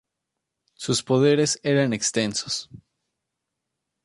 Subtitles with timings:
[0.73, 2.71] Sus poderes eran extensos.